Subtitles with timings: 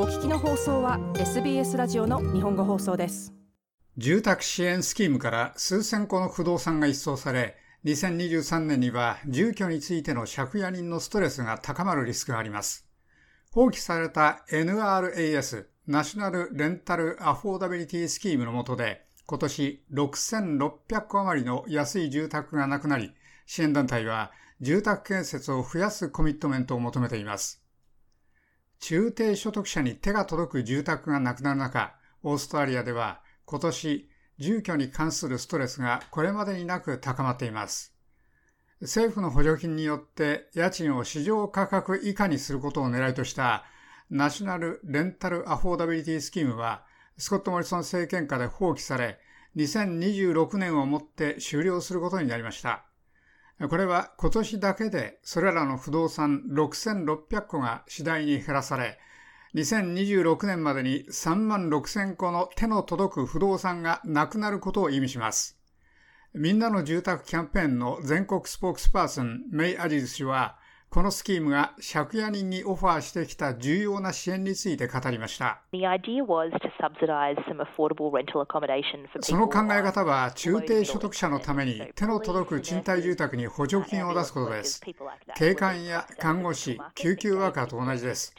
[0.00, 3.34] お聞きの放送は SBS ラジオの日本語放送です
[3.96, 12.86] 住宅支援スキームから数千個の不動産が一掃され2023年には住居についての借家人のストレスが高まるリスクがあります
[13.50, 23.10] 放棄された NRAS ナショナル・レンタル・アフォーダビリティ・スキームの下で今年6600個余りの安い住宅がなくなり
[23.46, 24.30] 支援団体は
[24.60, 27.67] 住宅建設を増やすコミットメントを求めています。
[28.80, 37.94] 中低所得者に手が届く住宅がなくなる中、オーストラリアでは今年住居に関するストレスがこれまでになく高まっています。
[38.80, 43.64] 政府の補助金によって家賃を市場価格以下にすることを狙いとした
[44.08, 46.84] ナショナル・レンタル・アフォーダビリティ・スキームは
[47.16, 49.18] スコット・モリソン政権下で放棄され
[49.56, 52.84] 2026年をもって終了することになりました。
[53.66, 59.00] これは今年だけでそれらの不動産6600戸が次第に減らされ、
[59.54, 65.58] 2026年までに3万6000個の手の届く不動産がなくなることを意味します。
[66.34, 70.57] みんなの住宅キャンペーンの全国スポークスパーソン、メイ・アジズ氏は、
[70.90, 75.60] このスキームが借家人にオファーしてきた重要な支援について語りました。
[79.20, 84.80] その考え方は中低所得者のために手の届く賃貸住宅に補助金を出すことです。
[85.36, 88.34] 警官や看護師、救急ワーカーと同じです。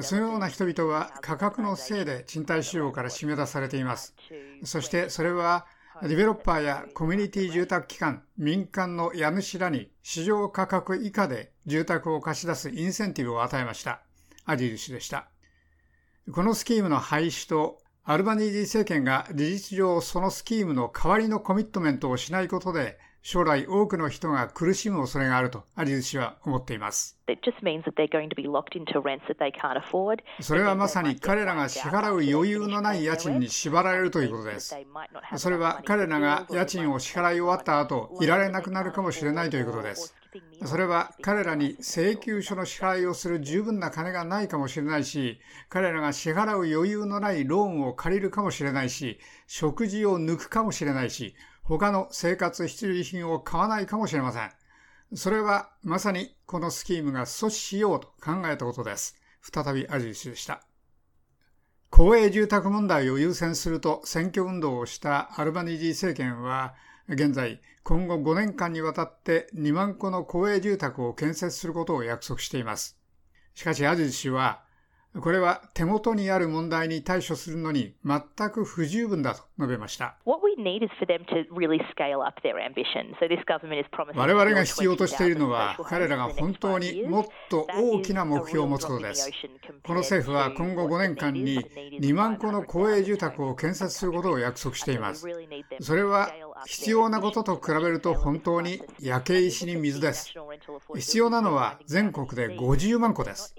[0.00, 4.14] そのような人々は価格のせいで賃貸使用から締め出されています。
[4.62, 5.64] そしてそれは
[6.02, 14.02] ディベロッパーやコミュニティ住宅機関、民間の家主らに市場価格以下で住宅を貸し出すインセンティブを与えました。
[14.44, 15.28] アディル氏でした。
[16.32, 27.18] このスキームの廃止とアルバニージー政権が事実上そのスキームの代わりのコミットメントをしないことで将来多くの人が苦しむ恐れがあるとアリズ氏は思っています。
[30.40, 34.76] それはまさに彼らが支払う余裕のない家賃に縛られるということです。
[35.36, 40.14] それは彼らが家賃を支払い終わった後、いられなくなるかもしれないということです。
[40.66, 54.50] それは彼らに請求書の支払いをする十分な金がないかもしれないし、彼らが支払う余裕のないローンを借りるかもしれないし、食事を抜くかもしれないし、他の生活必需品を買わないかもしれません。
[55.16, 59.16] それはまさにこのスキームが阻止しようと考えたことです。
[59.40, 60.62] 再びアジー氏でした。
[61.90, 66.74] 公営住宅問題を優先すると選挙運動をしたアルバニージー政権は、
[67.08, 72.98] 現在、今後5年間にわたって2万個の公営住宅を建設することを約束しています。
[73.54, 74.63] しかしアジー氏は、
[75.20, 78.20] これは手元にある問題に対処するのに全
[78.50, 80.16] く不十分だと述べました。
[80.24, 89.30] 我々が必要としているのは、彼らが本当にもっと大きな目標を持つことです。
[89.84, 91.60] この政府は今後5年間に
[92.00, 95.28] 2万個の公営住宅を建設することを約束しています。
[95.80, 96.32] それは
[96.66, 100.32] 必要なことと比べると本当に焼け石に水です。
[100.94, 103.54] 必要なのは全国で50万個です。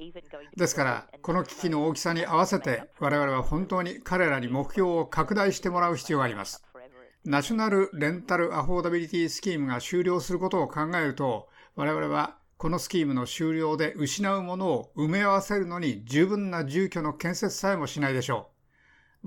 [0.55, 6.63] ですから、この危機の大きさに合わせて我々は本当に彼らに目標を拡大してもらう必要があります。
[7.25, 18.54] ナショナル・レンタル・アフォーダビリティ・スキームが終了することを考えると、我々はこのスキームの終了で失うものを埋め合わせるのに十分な住居の建設さえもしないでしょう。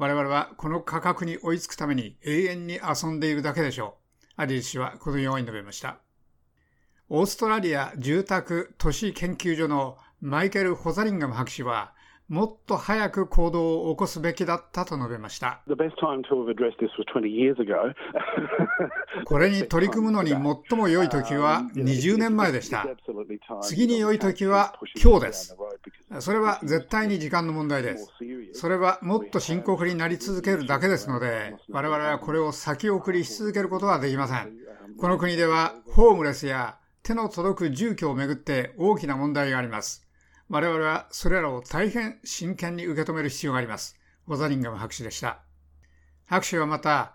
[0.01, 3.97] 我々はこの価格に追いつくために永遠に遊んでいるだけでしょ
[4.39, 4.43] う。
[4.43, 5.99] アディ氏はこのように述べました。
[7.09, 11.95] オーストラリア住宅都市研究所のマイケル・ホザリンガム博士は、
[12.29, 15.63] もっと早く行動を起こすべきだったと述べました。
[19.25, 22.87] これに取り組むのに最も良い時は20年前でした。
[23.63, 25.57] 次に良い時は今日です。
[26.21, 28.13] それは絶対に時間の問題です。
[28.53, 34.53] それはもっと深刻になり続けるだけですので、我々はこれを先送りし続けることはできません。
[34.99, 40.07] この国ではホームレスや手の届く住居をめぐって大きな問題があります。
[40.49, 43.97] 我々はそれらを大変真剣に受け止める必要があります。
[44.27, 45.41] ウォザリンガム博士でした。
[46.27, 47.15] 博士はまた、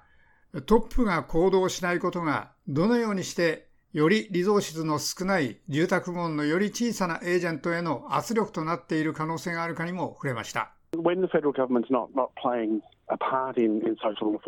[0.65, 10.72] トップが行動しないことがどのようにしてよりリゾーシズの少ない住宅門のより小さなエージェントへの圧力となっている可能性があるかにも触れました。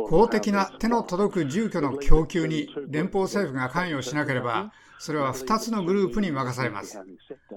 [0.07, 6.99] 公的な手の届く住居の供給に連邦政府が関与しなければ、それは2つのグループに任されます。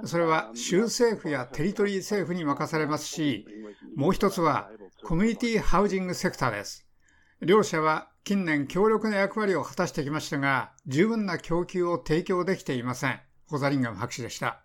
[0.05, 3.47] それは州政府やテリトリー政府に任されますし、
[3.95, 4.71] もう一つは
[5.05, 6.87] コミュニティハウジングセクターです。
[7.41, 13.21] 両者は近年強力な役割を果たしてきましたが、十分な供給を提供できていません。
[13.47, 14.63] ホザリンガム博士でした。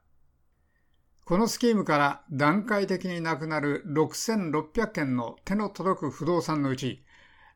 [1.25, 7.01] このスキームから段階的になくなる6600件の手の届く不動産のうち、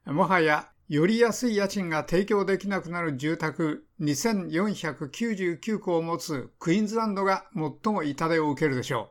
[0.05, 9.09] もはやより安い家賃が提供できなくなる住宅2499戸を持つクイーンズランドが最も痛手を受けるでしょ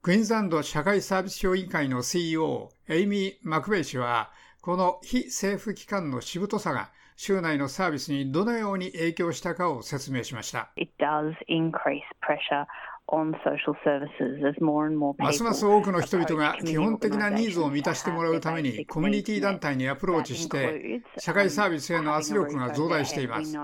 [0.00, 0.02] う。
[0.02, 10.72] クイーンズランド社会サービス省委員会の CEO、エイミー・マクベイ氏は、この非政府機関のしぶとさが州内のサービスにどのように影響したかを説明しました。
[15.18, 23.56] ますます多くの人々が基本的なニーズを満たしてもらうためにコミュニティ団体にアプローチして社会サービスへの圧力が増大しています。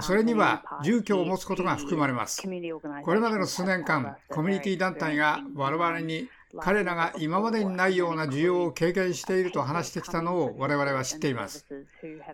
[0.00, 2.42] それには住居を持つことが含まれます。
[3.04, 6.28] これまでの数年間、コミュニティ団体が我々に
[6.60, 11.66] 彼らが今までにないような需要を経験していると話してきたのを我々は知っています。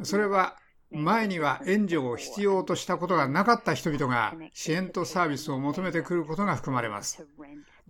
[0.03, 0.56] それは
[0.90, 7.26] 前には援助を必要としたことがなかった人々が支援とサービスを求めてくることが含まれます。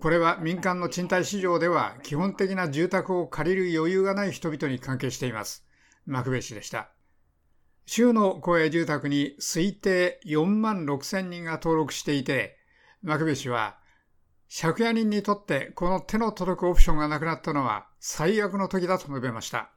[0.00, 5.64] これは民間の賃貸市場では基本的な住宅を借りる余裕がない人々に関係しています。
[6.06, 6.90] マクベ氏でした。
[7.86, 12.58] 州の公営住宅に推定4万6千人が登録していて、
[13.02, 13.78] マクベ氏は
[14.48, 19.70] 借家人にとってこの手の届くオプションがなくなったのは最悪の時だと述べました。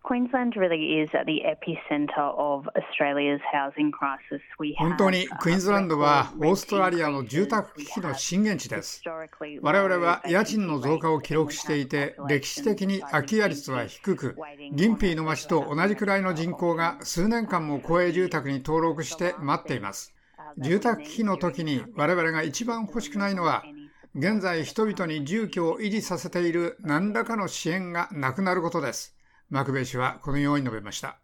[4.77, 9.01] 本当にクイーンズランドはオーストラリアの住宅危機の震源地です。
[9.62, 14.35] 我々は家賃の増加を記録していて、歴史的に空き家率は低く、
[14.71, 20.13] ギンピーの町と同じくらいの人口が数年間も公営住宅に登録して待っています。
[20.57, 23.63] 住宅危機の時に我々が一番欲しくないのは
[24.13, 29.16] 現在人々に住居を維持させている何らかの支援がなくなることです。
[29.50, 31.18] マクベイ氏はこのように述べました。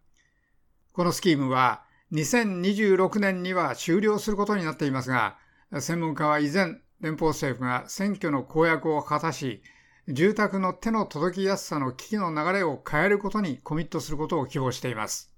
[0.92, 5.36] このスキームは2026年には終了することになっていますが、
[5.78, 9.62] 専門家は依然、連邦政府が選挙の公約を果たし、
[10.08, 15.30] 住宅の手の届きやすさの危機の流れを変えることにコミットすることを希望しています。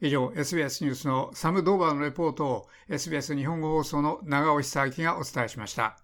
[0.00, 6.03] 以上、SBS ニュースのサム・ドーバーのレポートを SBS 日本語放送の長尾久明がお伝えしました。